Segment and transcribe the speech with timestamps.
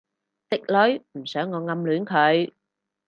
[0.49, 2.51] 直女唔想我暗戀佢